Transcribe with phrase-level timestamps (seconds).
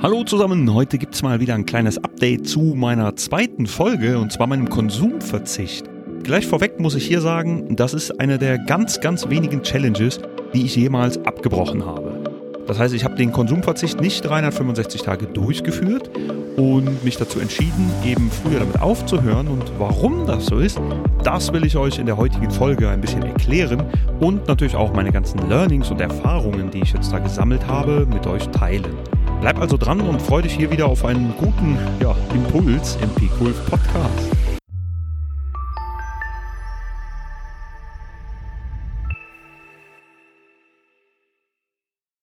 [0.00, 4.30] Hallo zusammen, heute gibt es mal wieder ein kleines Update zu meiner zweiten Folge und
[4.30, 5.86] zwar meinem Konsumverzicht.
[6.22, 10.20] Gleich vorweg muss ich hier sagen, das ist eine der ganz, ganz wenigen Challenges,
[10.54, 12.22] die ich jemals abgebrochen habe.
[12.68, 16.10] Das heißt, ich habe den Konsumverzicht nicht 365 Tage durchgeführt
[16.56, 19.48] und mich dazu entschieden, eben früher damit aufzuhören.
[19.48, 20.80] Und warum das so ist,
[21.24, 23.82] das will ich euch in der heutigen Folge ein bisschen erklären
[24.20, 28.28] und natürlich auch meine ganzen Learnings und Erfahrungen, die ich jetzt da gesammelt habe, mit
[28.28, 29.07] euch teilen.
[29.40, 33.08] Bleib also dran und freu dich hier wieder auf einen guten ja, Impuls im
[33.38, 34.36] Wolf Podcast.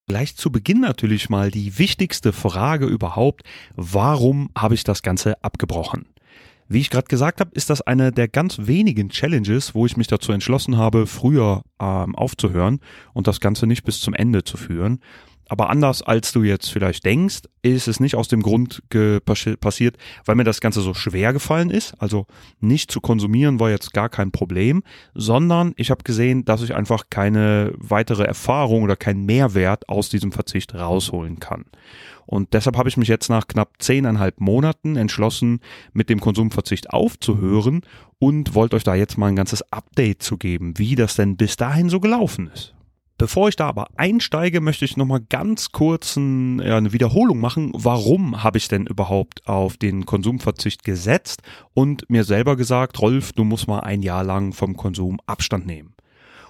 [0.08, 3.44] Gleich zu Beginn natürlich mal die wichtigste Frage überhaupt,
[3.76, 6.08] warum habe ich das Ganze abgebrochen?
[6.68, 10.08] Wie ich gerade gesagt habe, ist das eine der ganz wenigen Challenges, wo ich mich
[10.08, 12.80] dazu entschlossen habe, früher ähm, aufzuhören
[13.14, 15.00] und das Ganze nicht bis zum Ende zu führen.
[15.48, 20.36] Aber anders als du jetzt vielleicht denkst, ist es nicht aus dem Grund passiert, weil
[20.36, 21.94] mir das Ganze so schwer gefallen ist.
[22.02, 22.26] Also
[22.60, 27.06] nicht zu konsumieren war jetzt gar kein Problem, sondern ich habe gesehen, dass ich einfach
[27.10, 31.66] keine weitere Erfahrung oder keinen Mehrwert aus diesem Verzicht rausholen kann.
[32.28, 35.60] Und deshalb habe ich mich jetzt nach knapp zehneinhalb Monaten entschlossen,
[35.94, 37.82] mit dem Konsumverzicht aufzuhören
[38.18, 41.56] und wollte euch da jetzt mal ein ganzes Update zu geben, wie das denn bis
[41.56, 42.74] dahin so gelaufen ist.
[43.18, 47.72] Bevor ich da aber einsteige, möchte ich nochmal ganz kurz ein, ja, eine Wiederholung machen.
[47.74, 51.42] Warum habe ich denn überhaupt auf den Konsumverzicht gesetzt
[51.74, 55.96] und mir selber gesagt, Rolf, du musst mal ein Jahr lang vom Konsum Abstand nehmen?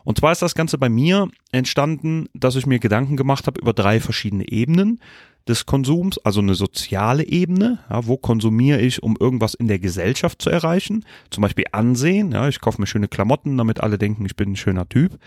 [0.06, 3.74] Und zwar ist das Ganze bei mir entstanden, dass ich mir Gedanken gemacht habe über
[3.74, 5.00] drei verschiedene Ebenen
[5.48, 10.42] des Konsums, also eine soziale Ebene, ja, wo konsumiere ich, um irgendwas in der Gesellschaft
[10.42, 14.36] zu erreichen, zum Beispiel Ansehen, ja, ich kaufe mir schöne Klamotten, damit alle denken, ich
[14.36, 15.20] bin ein schöner Typ,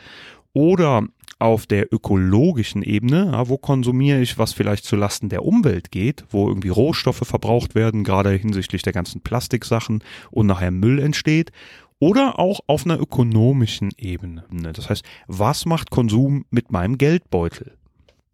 [0.52, 1.04] oder
[1.38, 6.24] auf der ökologischen Ebene, ja, wo konsumiere ich, was vielleicht zu Lasten der Umwelt geht,
[6.30, 11.52] wo irgendwie Rohstoffe verbraucht werden, gerade hinsichtlich der ganzen Plastiksachen und nachher Müll entsteht.
[12.00, 14.44] Oder auch auf einer ökonomischen Ebene.
[14.72, 17.76] Das heißt, was macht Konsum mit meinem Geldbeutel?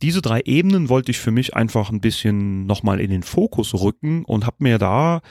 [0.03, 4.25] Diese drei Ebenen wollte ich für mich einfach ein bisschen nochmal in den Fokus rücken
[4.27, 5.23] und habe mir da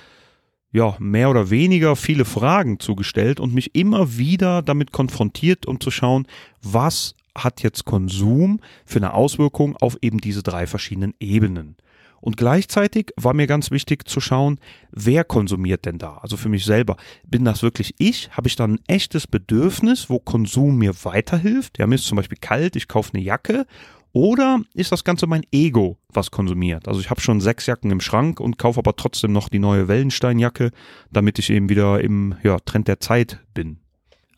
[0.71, 5.91] ja, mehr oder weniger viele Fragen zugestellt und mich immer wieder damit konfrontiert, um zu
[5.91, 6.25] schauen,
[6.63, 11.77] was hat jetzt Konsum für eine Auswirkung auf eben diese drei verschiedenen Ebenen.
[12.23, 14.57] Und gleichzeitig war mir ganz wichtig zu schauen,
[14.91, 16.19] wer konsumiert denn da?
[16.21, 16.95] Also für mich selber.
[17.27, 18.29] Bin das wirklich ich?
[18.31, 21.79] Habe ich dann ein echtes Bedürfnis, wo Konsum mir weiterhilft?
[21.79, 23.65] Ja, mir ist zum Beispiel kalt, ich kaufe eine Jacke.
[24.13, 26.87] Oder ist das Ganze mein Ego, was konsumiert?
[26.87, 29.89] Also ich habe schon sechs Jacken im Schrank und kaufe aber trotzdem noch die neue
[29.89, 30.71] Wellensteinjacke,
[31.11, 33.79] damit ich eben wieder im ja, Trend der Zeit bin.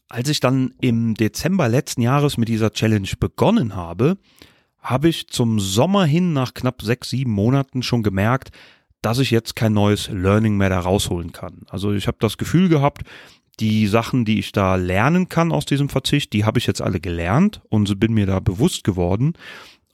[0.10, 4.18] Als ich dann im Dezember letzten Jahres mit dieser Challenge begonnen habe,
[4.80, 8.52] habe ich zum Sommer hin nach knapp sechs, sieben Monaten schon gemerkt,
[9.02, 11.64] dass ich jetzt kein neues Learning mehr da rausholen kann.
[11.70, 13.04] Also ich habe das Gefühl gehabt,
[13.60, 17.00] die Sachen, die ich da lernen kann aus diesem Verzicht, die habe ich jetzt alle
[17.00, 19.34] gelernt und bin mir da bewusst geworden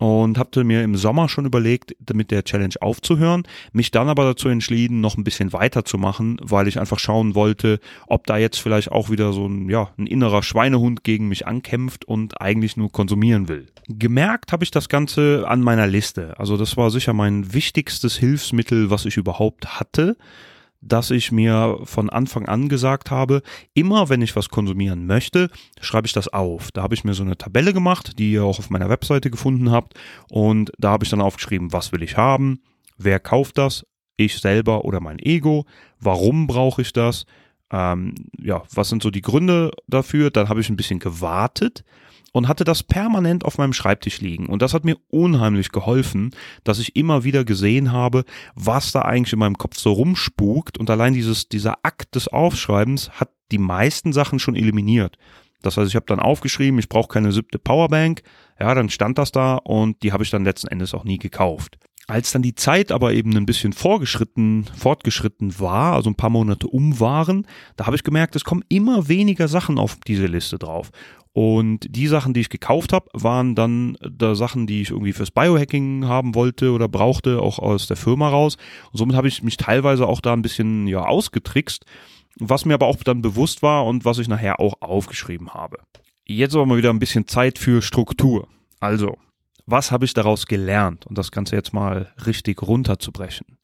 [0.01, 4.49] und hatte mir im Sommer schon überlegt, mit der Challenge aufzuhören, mich dann aber dazu
[4.49, 9.11] entschieden, noch ein bisschen weiterzumachen, weil ich einfach schauen wollte, ob da jetzt vielleicht auch
[9.11, 13.67] wieder so ein, ja, ein innerer Schweinehund gegen mich ankämpft und eigentlich nur konsumieren will.
[13.89, 16.33] Gemerkt habe ich das Ganze an meiner Liste.
[16.39, 20.17] Also das war sicher mein wichtigstes Hilfsmittel, was ich überhaupt hatte
[20.81, 23.41] dass ich mir von Anfang an gesagt habe,
[23.73, 25.49] immer wenn ich was konsumieren möchte,
[25.79, 26.71] schreibe ich das auf.
[26.71, 29.71] Da habe ich mir so eine Tabelle gemacht, die ihr auch auf meiner Webseite gefunden
[29.71, 29.93] habt.
[30.29, 32.61] Und da habe ich dann aufgeschrieben, was will ich haben,
[32.97, 33.85] wer kauft das,
[34.17, 35.65] ich selber oder mein Ego,
[35.99, 37.25] warum brauche ich das,
[37.71, 40.29] ähm, ja, was sind so die Gründe dafür.
[40.29, 41.83] Dann habe ich ein bisschen gewartet
[42.33, 44.47] und hatte das permanent auf meinem Schreibtisch liegen.
[44.47, 46.31] Und das hat mir unheimlich geholfen,
[46.63, 48.23] dass ich immer wieder gesehen habe,
[48.55, 50.77] was da eigentlich in meinem Kopf so rumspukt.
[50.77, 55.17] Und allein dieses, dieser Akt des Aufschreibens hat die meisten Sachen schon eliminiert.
[55.61, 58.23] Das heißt, ich habe dann aufgeschrieben, ich brauche keine siebte Powerbank.
[58.59, 61.77] Ja, dann stand das da und die habe ich dann letzten Endes auch nie gekauft.
[62.07, 66.67] Als dann die Zeit aber eben ein bisschen vorgeschritten, fortgeschritten war, also ein paar Monate
[66.67, 67.47] um waren,
[67.77, 70.91] da habe ich gemerkt, es kommen immer weniger Sachen auf diese Liste drauf.
[71.33, 75.31] Und die Sachen, die ich gekauft habe, waren dann da Sachen, die ich irgendwie fürs
[75.31, 78.57] Biohacking haben wollte oder brauchte, auch aus der Firma raus.
[78.91, 81.85] Und somit habe ich mich teilweise auch da ein bisschen ja ausgetrickst,
[82.37, 85.77] was mir aber auch dann bewusst war und was ich nachher auch aufgeschrieben habe.
[86.25, 88.47] Jetzt aber mal wieder ein bisschen Zeit für Struktur.
[88.81, 89.17] Also,
[89.71, 91.05] was habe ich daraus gelernt?
[91.07, 93.57] Und das Ganze jetzt mal richtig runterzubrechen.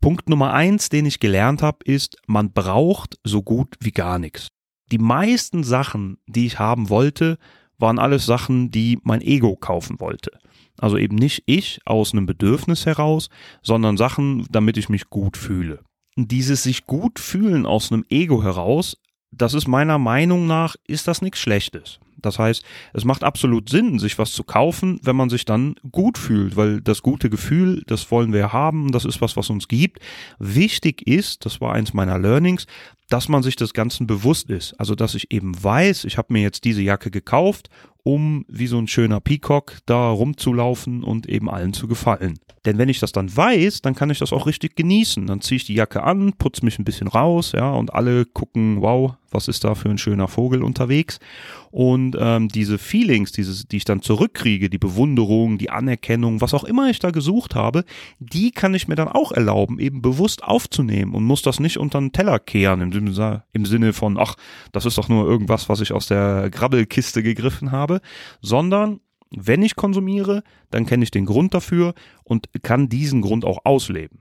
[0.00, 4.48] Punkt Nummer eins, den ich gelernt habe, ist, man braucht so gut wie gar nichts
[4.92, 7.38] die meisten Sachen, die ich haben wollte,
[7.78, 10.30] waren alles Sachen, die mein Ego kaufen wollte.
[10.78, 13.28] Also eben nicht ich aus einem Bedürfnis heraus,
[13.62, 15.80] sondern Sachen, damit ich mich gut fühle.
[16.16, 18.96] Dieses sich gut fühlen aus einem Ego heraus,
[19.30, 21.98] das ist meiner Meinung nach, ist das nichts Schlechtes.
[22.22, 26.18] Das heißt, es macht absolut Sinn, sich was zu kaufen, wenn man sich dann gut
[26.18, 30.00] fühlt, weil das gute Gefühl, das wollen wir haben, das ist was, was uns gibt.
[30.38, 32.66] Wichtig ist, das war eins meiner Learnings,
[33.08, 34.74] dass man sich des Ganzen bewusst ist.
[34.80, 37.70] Also, dass ich eben weiß, ich habe mir jetzt diese Jacke gekauft,
[38.06, 42.38] um wie so ein schöner Peacock da rumzulaufen und eben allen zu gefallen.
[42.64, 45.26] Denn wenn ich das dann weiß, dann kann ich das auch richtig genießen.
[45.26, 48.80] Dann ziehe ich die Jacke an, putze mich ein bisschen raus, ja, und alle gucken,
[48.80, 51.18] wow, was ist da für ein schöner Vogel unterwegs.
[51.70, 56.64] Und ähm, diese Feelings, dieses, die ich dann zurückkriege, die Bewunderung, die Anerkennung, was auch
[56.64, 57.84] immer ich da gesucht habe,
[58.18, 62.00] die kann ich mir dann auch erlauben, eben bewusst aufzunehmen und muss das nicht unter
[62.00, 63.14] den Teller kehren, im,
[63.52, 64.36] im Sinne von, ach,
[64.72, 67.95] das ist doch nur irgendwas, was ich aus der Grabbelkiste gegriffen habe,
[68.40, 69.00] sondern
[69.30, 71.94] wenn ich konsumiere, dann kenne ich den Grund dafür
[72.24, 74.20] und kann diesen Grund auch ausleben.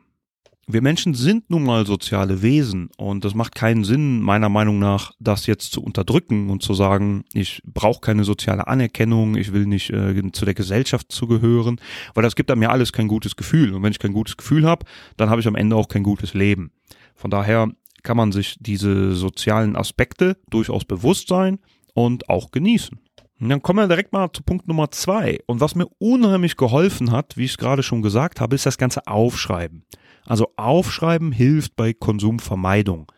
[0.67, 5.11] Wir Menschen sind nun mal soziale Wesen und es macht keinen Sinn, meiner Meinung nach,
[5.19, 9.91] das jetzt zu unterdrücken und zu sagen, ich brauche keine soziale Anerkennung, ich will nicht
[9.91, 11.79] äh, zu der Gesellschaft zugehören,
[12.15, 13.75] weil das gibt einem ja alles kein gutes Gefühl.
[13.75, 14.87] Und wenn ich kein gutes Gefühl habe,
[15.17, 16.71] dann habe ich am Ende auch kein gutes Leben.
[17.13, 17.69] Von daher
[18.01, 21.59] kann man sich diese sozialen Aspekte durchaus bewusst sein
[21.93, 22.99] und auch genießen.
[23.39, 25.39] Und dann kommen wir direkt mal zu Punkt Nummer zwei.
[25.45, 28.77] Und was mir unheimlich geholfen hat, wie ich es gerade schon gesagt habe, ist das
[28.77, 29.85] ganze Aufschreiben.
[30.25, 33.11] Also Aufschreiben hilft bei Konsumvermeidung.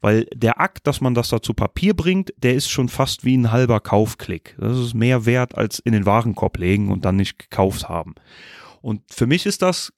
[0.00, 3.36] Weil der Akt, dass man das da zu Papier bringt, der ist schon fast wie
[3.36, 4.56] ein halber Kaufklick.
[4.58, 8.16] Das ist mehr wert als in den Warenkorb legen und dann nicht gekauft haben.
[8.82, 9.92] Und für mich ist das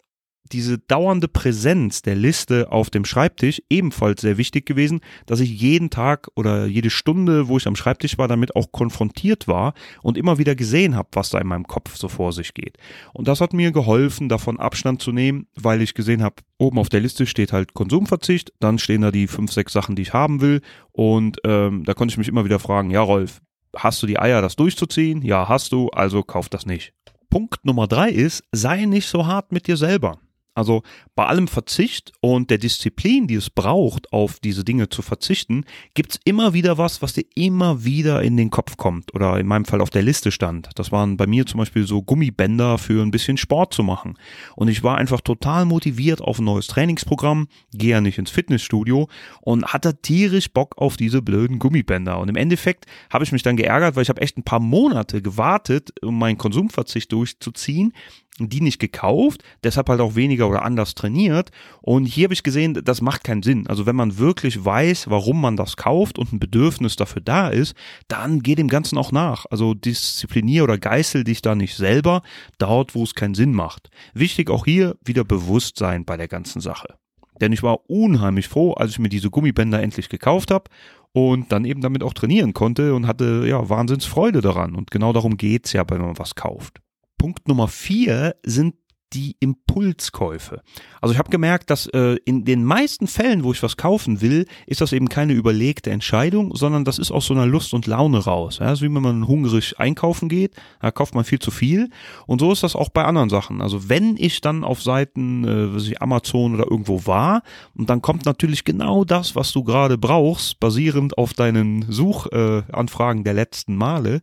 [0.52, 5.90] diese dauernde Präsenz der Liste auf dem Schreibtisch ebenfalls sehr wichtig gewesen, dass ich jeden
[5.90, 10.38] Tag oder jede Stunde, wo ich am Schreibtisch war, damit auch konfrontiert war und immer
[10.38, 12.76] wieder gesehen habe, was da in meinem Kopf so vor sich geht.
[13.12, 16.88] Und das hat mir geholfen, davon Abstand zu nehmen, weil ich gesehen habe, oben auf
[16.88, 20.40] der Liste steht halt Konsumverzicht, dann stehen da die fünf, sechs Sachen, die ich haben
[20.40, 20.60] will
[20.92, 23.40] und ähm, da konnte ich mich immer wieder fragen, ja Rolf,
[23.74, 25.22] hast du die Eier, das durchzuziehen?
[25.22, 26.92] Ja, hast du, also kauf das nicht.
[27.30, 30.18] Punkt Nummer drei ist, sei nicht so hart mit dir selber.
[30.54, 30.82] Also
[31.14, 35.64] bei allem Verzicht und der Disziplin, die es braucht, auf diese Dinge zu verzichten,
[35.94, 39.64] gibt's immer wieder was, was dir immer wieder in den Kopf kommt oder in meinem
[39.64, 40.70] Fall auf der Liste stand.
[40.76, 44.16] Das waren bei mir zum Beispiel so Gummibänder für ein bisschen Sport zu machen.
[44.54, 49.08] Und ich war einfach total motiviert auf ein neues Trainingsprogramm, gehe ja nicht ins Fitnessstudio
[49.40, 52.18] und hatte tierisch Bock auf diese blöden Gummibänder.
[52.20, 55.20] Und im Endeffekt habe ich mich dann geärgert, weil ich habe echt ein paar Monate
[55.20, 57.92] gewartet, um meinen Konsumverzicht durchzuziehen
[58.38, 61.50] die nicht gekauft, deshalb halt auch weniger oder anders trainiert.
[61.82, 63.66] Und hier habe ich gesehen, das macht keinen Sinn.
[63.68, 67.74] Also wenn man wirklich weiß, warum man das kauft und ein Bedürfnis dafür da ist,
[68.08, 69.46] dann geht dem Ganzen auch nach.
[69.50, 72.22] Also disziplinier oder geißel dich da nicht selber,
[72.58, 73.90] dort, wo es keinen Sinn macht.
[74.14, 76.96] Wichtig auch hier wieder Bewusstsein bei der ganzen Sache.
[77.40, 80.70] Denn ich war unheimlich froh, als ich mir diese Gummibänder endlich gekauft habe
[81.12, 84.74] und dann eben damit auch trainieren konnte und hatte ja Wahnsinnsfreude daran.
[84.74, 86.80] Und genau darum geht's ja, wenn man was kauft.
[87.24, 88.74] Punkt Nummer vier sind
[89.14, 90.60] die Impulskäufe.
[91.00, 94.44] Also ich habe gemerkt, dass äh, in den meisten Fällen, wo ich was kaufen will,
[94.66, 98.18] ist das eben keine überlegte Entscheidung, sondern das ist aus so einer Lust und Laune
[98.18, 98.58] raus.
[98.58, 101.88] Ja, so wie wenn man hungrig einkaufen geht, da kauft man viel zu viel.
[102.26, 103.62] Und so ist das auch bei anderen Sachen.
[103.62, 107.40] Also wenn ich dann auf Seiten, äh, was ich Amazon oder irgendwo war,
[107.74, 113.24] und dann kommt natürlich genau das, was du gerade brauchst, basierend auf deinen Suchanfragen äh,
[113.24, 114.20] der letzten Male.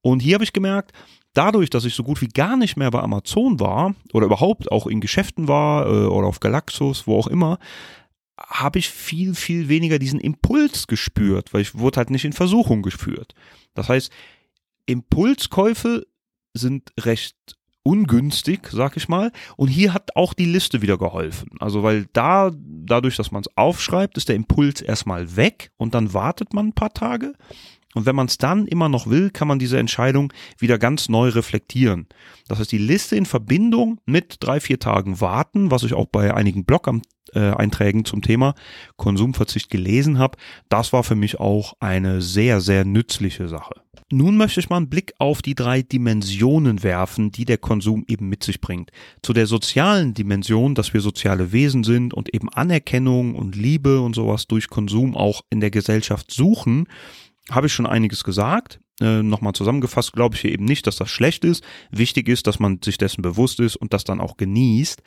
[0.00, 0.92] Und hier habe ich gemerkt,
[1.38, 4.88] dadurch, dass ich so gut wie gar nicht mehr bei Amazon war oder überhaupt auch
[4.88, 7.58] in Geschäften war äh, oder auf Galaxus, wo auch immer,
[8.36, 12.82] habe ich viel, viel weniger diesen Impuls gespürt, weil ich wurde halt nicht in Versuchung
[12.82, 13.34] geführt.
[13.74, 14.10] Das heißt,
[14.86, 16.06] Impulskäufe
[16.54, 17.36] sind recht
[17.84, 19.30] ungünstig, sag ich mal.
[19.56, 21.50] Und hier hat auch die Liste wieder geholfen.
[21.60, 26.12] Also weil da, dadurch, dass man es aufschreibt, ist der Impuls erstmal weg und dann
[26.12, 27.34] wartet man ein paar Tage
[27.98, 31.30] und wenn man es dann immer noch will, kann man diese Entscheidung wieder ganz neu
[31.30, 32.06] reflektieren.
[32.46, 36.32] Das heißt, die Liste in Verbindung mit drei, vier Tagen warten, was ich auch bei
[36.32, 38.54] einigen Blog-Einträgen zum Thema
[38.98, 40.38] Konsumverzicht gelesen habe,
[40.68, 43.74] das war für mich auch eine sehr, sehr nützliche Sache.
[44.10, 48.28] Nun möchte ich mal einen Blick auf die drei Dimensionen werfen, die der Konsum eben
[48.28, 48.90] mit sich bringt.
[49.22, 54.14] Zu der sozialen Dimension, dass wir soziale Wesen sind und eben Anerkennung und Liebe und
[54.14, 56.86] sowas durch Konsum auch in der Gesellschaft suchen,
[57.50, 58.80] habe ich schon einiges gesagt.
[59.00, 61.64] Äh, Nochmal zusammengefasst, glaube ich hier eben nicht, dass das schlecht ist.
[61.90, 65.02] Wichtig ist, dass man sich dessen bewusst ist und das dann auch genießt.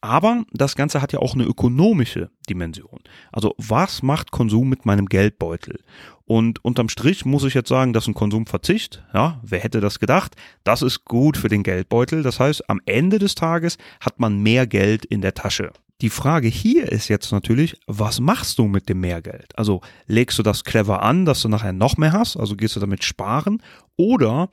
[0.00, 3.00] Aber das Ganze hat ja auch eine ökonomische Dimension.
[3.32, 5.80] Also was macht Konsum mit meinem Geldbeutel?
[6.26, 10.36] Und unterm Strich muss ich jetzt sagen, dass ein Konsumverzicht, ja, wer hätte das gedacht,
[10.62, 12.22] das ist gut für den Geldbeutel.
[12.22, 15.72] Das heißt, am Ende des Tages hat man mehr Geld in der Tasche.
[16.04, 19.56] Die Frage hier ist jetzt natürlich, was machst du mit dem Mehrgeld?
[19.58, 22.36] Also legst du das clever an, dass du nachher noch mehr hast?
[22.36, 23.62] Also gehst du damit sparen?
[23.96, 24.50] Oder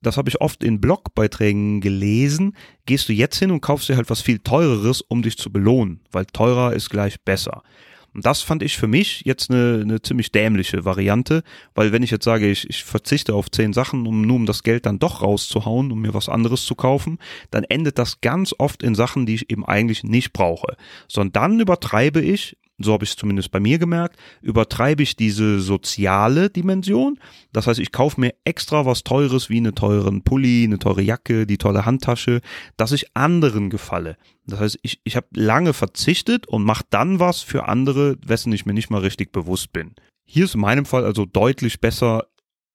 [0.00, 2.56] das habe ich oft in Blogbeiträgen gelesen,
[2.86, 6.00] gehst du jetzt hin und kaufst dir halt was viel teureres, um dich zu belohnen,
[6.10, 7.62] weil teurer ist gleich besser.
[8.14, 11.42] Und das fand ich für mich jetzt eine, eine ziemlich dämliche Variante,
[11.74, 14.62] weil wenn ich jetzt sage, ich, ich verzichte auf zehn Sachen, um nur um das
[14.62, 17.18] Geld dann doch rauszuhauen, um mir was anderes zu kaufen,
[17.50, 20.76] dann endet das ganz oft in Sachen, die ich eben eigentlich nicht brauche.
[21.08, 25.60] Sondern dann übertreibe ich so habe ich es zumindest bei mir gemerkt, übertreibe ich diese
[25.60, 27.18] soziale Dimension.
[27.52, 31.46] Das heißt, ich kaufe mir extra was Teures wie eine teuren Pulli, eine teure Jacke,
[31.46, 32.40] die tolle Handtasche,
[32.76, 34.16] dass ich anderen gefalle.
[34.46, 38.66] Das heißt, ich, ich habe lange verzichtet und mache dann was für andere, wessen ich
[38.66, 39.94] mir nicht mal richtig bewusst bin.
[40.26, 42.26] Hier ist in meinem Fall also deutlich besser,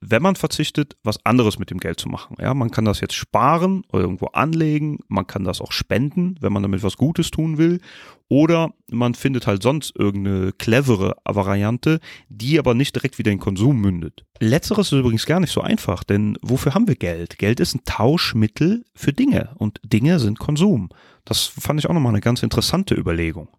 [0.02, 2.38] wenn man verzichtet, was anderes mit dem Geld zu machen.
[2.40, 6.54] Ja, man kann das jetzt sparen oder irgendwo anlegen, man kann das auch spenden, wenn
[6.54, 7.82] man damit was Gutes tun will,
[8.30, 13.82] oder man findet halt sonst irgendeine clevere Variante, die aber nicht direkt wieder in Konsum
[13.82, 14.24] mündet.
[14.40, 17.38] Letzteres ist übrigens gar nicht so einfach, denn wofür haben wir Geld?
[17.38, 20.90] Geld ist ein Tauschmittel für Dinge und Dinge sind Konsum.
[21.26, 23.50] Das fand ich auch nochmal eine ganz interessante Überlegung.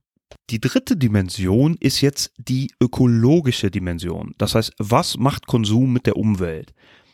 [0.51, 4.35] Die dritte Dimension ist jetzt die ökologische Dimension.
[4.39, 6.73] Das heißt, was macht Konsum mit der Umwelt?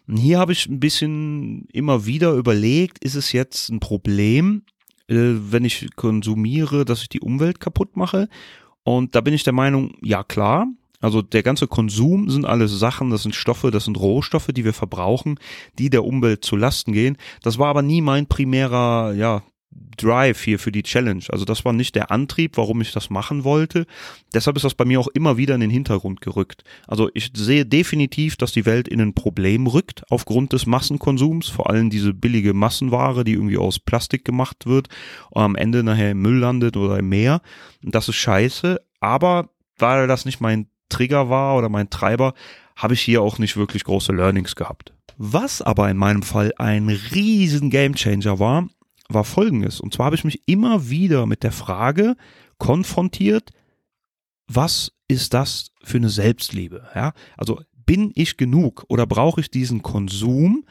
[0.09, 4.63] Und hier habe ich ein bisschen immer wieder überlegt, ist es jetzt ein Problem,
[5.09, 8.29] äh, wenn ich konsumiere, dass ich die Umwelt kaputt mache?
[8.85, 10.69] Und da bin ich der Meinung, ja klar.
[11.01, 14.73] Also der ganze Konsum sind alles Sachen, das sind Stoffe, das sind Rohstoffe, die wir
[14.73, 15.39] verbrauchen,
[15.79, 17.19] die der Umwelt zu Lasten gehen.
[17.43, 19.43] Das war aber nie mein primärer, ja,
[19.97, 21.25] Drive hier für die Challenge.
[21.31, 23.87] Also das war nicht der Antrieb, warum ich das machen wollte.
[24.35, 26.65] Deshalb ist das bei mir auch immer wieder in den Hintergrund gerückt.
[26.87, 31.71] Also ich sehe definitiv, dass die Welt in ein Problem rückt aufgrund des Massenkonsums, vor
[31.71, 34.89] allem diese billige Massenware, die irgendwie aus Plastik gemacht wird
[35.31, 37.41] und am Ende nachher im Müll landet oder im Meer.
[37.83, 42.35] Das ist scheiße, aber weil das nicht mein Trigger war oder mein Treiber,
[42.77, 44.93] habe ich hier auch nicht wirklich große Learnings gehabt.
[45.17, 48.69] Was aber in meinem Fall ein riesen Gamechanger war,
[49.09, 49.81] war folgendes.
[49.81, 52.17] Und zwar habe ich mich immer wieder mit der Frage
[52.59, 53.51] konfrontiert,
[54.49, 56.89] was ist das für eine Selbstliebe?
[56.95, 60.65] Ja, also bin ich genug oder brauche ich diesen Konsum?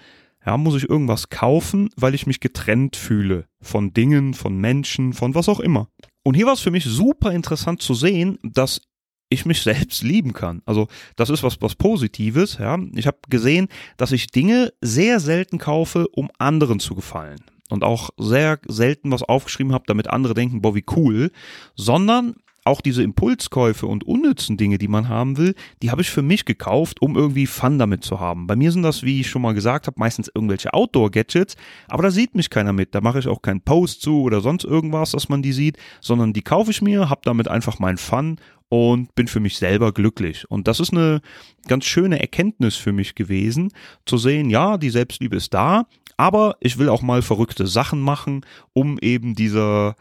[0.45, 5.33] Ja, muss ich irgendwas kaufen, weil ich mich getrennt fühle von Dingen, von Menschen, von
[5.33, 5.89] was auch immer.
[6.23, 8.81] Und hier war es für mich super interessant zu sehen, dass
[9.29, 10.61] ich mich selbst lieben kann.
[10.65, 12.57] Also das ist was was Positives.
[12.59, 17.83] Ja, ich habe gesehen, dass ich Dinge sehr selten kaufe, um anderen zu gefallen und
[17.83, 21.31] auch sehr selten was aufgeschrieben habe, damit andere denken, boah, wie cool,
[21.75, 25.53] sondern auch diese Impulskäufe und unnützen Dinge, die man haben will,
[25.83, 28.47] die habe ich für mich gekauft, um irgendwie Fun damit zu haben.
[28.47, 31.55] Bei mir sind das, wie ich schon mal gesagt habe, meistens irgendwelche Outdoor-Gadgets,
[31.87, 32.95] aber da sieht mich keiner mit.
[32.95, 36.33] Da mache ich auch keinen Post zu oder sonst irgendwas, dass man die sieht, sondern
[36.33, 40.49] die kaufe ich mir, habe damit einfach meinen Fun und bin für mich selber glücklich.
[40.49, 41.21] Und das ist eine
[41.67, 43.71] ganz schöne Erkenntnis für mich gewesen,
[44.05, 45.85] zu sehen, ja, die Selbstliebe ist da,
[46.17, 49.95] aber ich will auch mal verrückte Sachen machen, um eben dieser,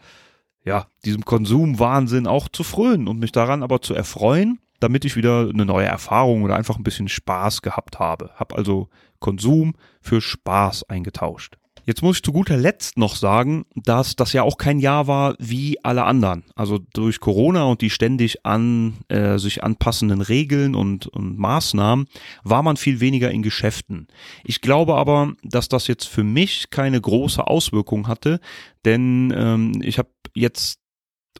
[0.63, 5.49] ja, diesem Konsumwahnsinn auch zu frönen und mich daran aber zu erfreuen, damit ich wieder
[5.49, 8.31] eine neue Erfahrung oder einfach ein bisschen Spaß gehabt habe.
[8.35, 11.57] Hab also Konsum für Spaß eingetauscht.
[11.85, 15.35] Jetzt muss ich zu guter Letzt noch sagen, dass das ja auch kein Jahr war
[15.37, 16.43] wie alle anderen.
[16.55, 22.07] Also durch Corona und die ständig an äh, sich anpassenden Regeln und, und Maßnahmen
[22.43, 24.07] war man viel weniger in Geschäften.
[24.43, 28.39] Ich glaube aber, dass das jetzt für mich keine große Auswirkung hatte,
[28.83, 30.79] denn ähm, ich habe jetzt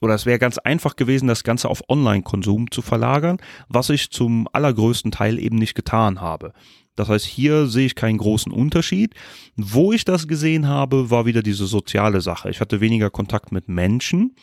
[0.01, 3.37] oder es wäre ganz einfach gewesen, das Ganze auf Online-Konsum zu verlagern,
[3.69, 6.53] was ich zum allergrößten Teil eben nicht getan habe.
[6.95, 9.13] Das heißt, hier sehe ich keinen großen Unterschied.
[9.55, 12.49] Wo ich das gesehen habe, war wieder diese soziale Sache.
[12.49, 14.35] Ich hatte weniger Kontakt mit Menschen,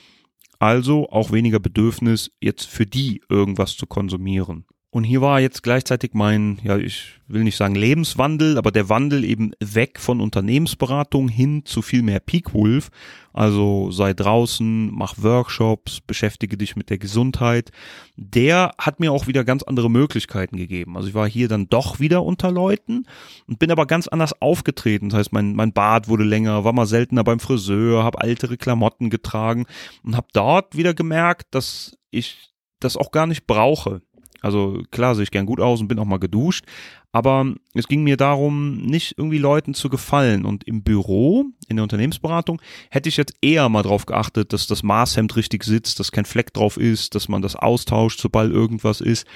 [0.58, 4.66] also auch weniger Bedürfnis, jetzt für die irgendwas zu konsumieren.
[4.94, 9.24] Und hier war jetzt gleichzeitig mein, ja, ich will nicht sagen Lebenswandel, aber der Wandel
[9.24, 12.90] eben weg von Unternehmensberatung hin zu viel mehr Peak Wolf.
[13.32, 17.70] Also sei draußen, mach Workshops, beschäftige dich mit der Gesundheit.
[18.16, 20.94] Der hat mir auch wieder ganz andere Möglichkeiten gegeben.
[20.98, 23.06] Also ich war hier dann doch wieder unter Leuten
[23.48, 25.08] und bin aber ganz anders aufgetreten.
[25.08, 29.08] Das heißt, mein, mein Bart wurde länger, war mal seltener beim Friseur, habe ältere Klamotten
[29.08, 29.64] getragen
[30.04, 34.02] und habe dort wieder gemerkt, dass ich das auch gar nicht brauche
[34.42, 36.64] Also klar sehe ich gern gut aus und bin auch mal geduscht,
[37.12, 40.44] aber es ging mir darum, nicht irgendwie Leuten zu gefallen.
[40.44, 44.82] Und im Büro, in der Unternehmensberatung, hätte ich jetzt eher mal drauf geachtet, dass das
[44.82, 49.26] Maßhemd richtig sitzt, dass kein Fleck drauf ist, dass man das austauscht, sobald irgendwas ist.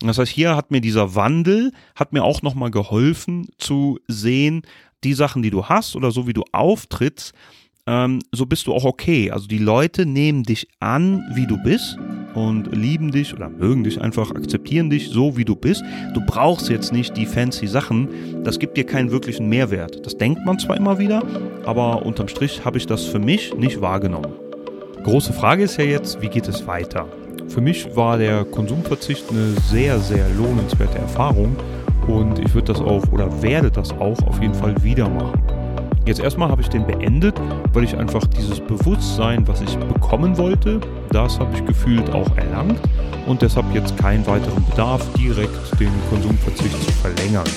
[0.00, 4.62] Das heißt, hier hat mir dieser Wandel, hat mir auch nochmal geholfen zu sehen,
[5.04, 7.32] die Sachen, die du hast oder so wie du auftrittst,
[7.86, 9.30] ähm, so bist du auch okay.
[9.30, 11.96] Also die Leute nehmen dich an, wie du bist
[12.34, 15.82] und lieben dich oder mögen dich einfach, akzeptieren dich so, wie du bist.
[16.14, 18.08] Du brauchst jetzt nicht die fancy Sachen.
[18.44, 20.04] Das gibt dir keinen wirklichen Mehrwert.
[20.04, 21.22] Das denkt man zwar immer wieder,
[21.64, 24.32] aber unterm Strich habe ich das für mich nicht wahrgenommen.
[25.02, 27.06] Große Frage ist ja jetzt, wie geht es weiter?
[27.48, 31.56] Für mich war der Konsumverzicht eine sehr, sehr lohnenswerte Erfahrung
[32.06, 35.42] und ich würde das auch oder werde das auch auf jeden Fall wieder machen.
[36.06, 37.40] Jetzt erstmal habe ich den beendet,
[37.72, 40.80] weil ich einfach dieses Bewusstsein, was ich bekommen wollte,
[41.10, 42.80] das habe ich gefühlt auch erlangt
[43.26, 47.48] und deshalb jetzt keinen weiteren Bedarf, direkt den Konsumverzicht zu verlängern.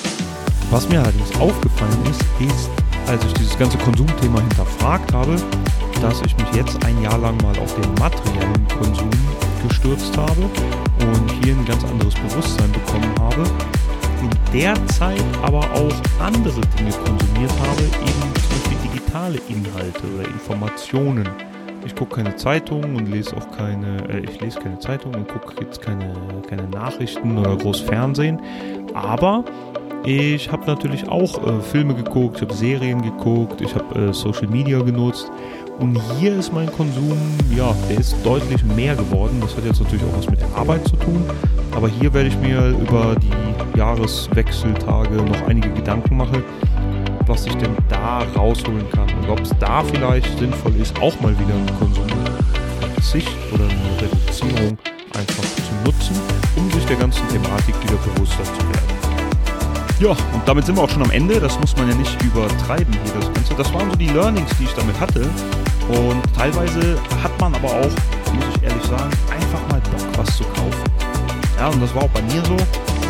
[0.70, 2.70] Was mir allerdings aufgefallen ist, ist,
[3.06, 5.36] als ich dieses ganze Konsumthema hinterfragt habe,
[6.00, 9.10] dass ich mich jetzt ein Jahr lang mal auf den materiellen Konsum
[9.68, 13.44] gestürzt habe und hier ein ganz anderes Bewusstsein bekommen habe
[14.24, 20.28] in der Zeit aber auch andere Dinge konsumiert habe, eben zum Beispiel digitale Inhalte oder
[20.28, 21.28] Informationen.
[21.84, 25.54] Ich gucke keine Zeitung und lese auch keine, äh, ich lese keine Zeitung und gucke
[25.62, 26.12] jetzt keine,
[26.48, 28.40] keine Nachrichten oder groß Fernsehen.
[28.94, 29.44] Aber
[30.04, 34.48] ich habe natürlich auch äh, Filme geguckt, ich habe Serien geguckt, ich habe äh, Social
[34.48, 35.30] Media genutzt.
[35.78, 37.18] Und hier ist mein Konsum,
[37.56, 39.38] ja, der ist deutlich mehr geworden.
[39.40, 41.24] Das hat jetzt natürlich auch was mit der Arbeit zu tun.
[41.74, 46.44] Aber hier werde ich mir über die Jahreswechseltage noch einige Gedanken machen,
[47.26, 51.38] was ich denn da rausholen kann und ob es da vielleicht sinnvoll ist, auch mal
[51.38, 54.78] wieder einen Konsumverzicht oder eine Reduzierung
[55.14, 56.16] einfach zu nutzen,
[56.56, 58.94] um sich der ganzen Thematik wieder bewusster zu werden.
[60.00, 61.38] Ja, und damit sind wir auch schon am Ende.
[61.38, 63.54] Das muss man ja nicht übertreiben hier, das Ganze.
[63.54, 65.22] Das waren so die Learnings, die ich damit hatte.
[65.88, 70.42] Und teilweise hat man aber auch, muss ich ehrlich sagen, einfach mal Bock, was zu
[70.44, 70.84] kaufen.
[71.58, 72.56] Ja, und das war auch bei mir so.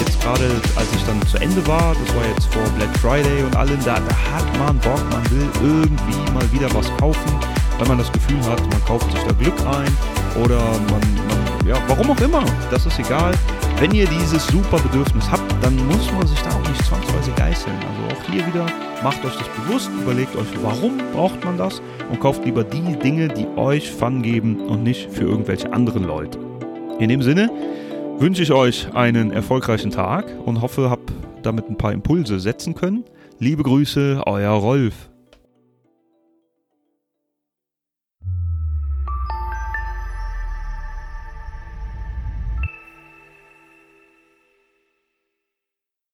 [0.01, 0.45] Jetzt gerade,
[0.77, 3.95] als ich dann zu Ende war, das war jetzt vor Black Friday und allem, da,
[3.95, 7.33] da hat man Bock, man will irgendwie mal wieder was kaufen,
[7.79, 9.91] weil man das Gefühl hat, man kauft sich da Glück ein
[10.45, 10.61] oder
[10.91, 13.33] man, man ja, warum auch immer, das ist egal.
[13.81, 17.75] Wenn ihr dieses super Bedürfnis habt, dann muss man sich da auch nicht zwangsweise geißeln.
[17.77, 18.67] Also auch hier wieder,
[19.03, 23.29] macht euch das bewusst, überlegt euch, warum braucht man das und kauft lieber die Dinge,
[23.29, 26.39] die euch Fun geben und nicht für irgendwelche anderen Leute.
[26.99, 27.51] In dem Sinne,
[28.19, 33.05] wünsche ich euch einen erfolgreichen Tag und hoffe, habt damit ein paar Impulse setzen können.
[33.39, 35.11] Liebe Grüße, euer Rolf.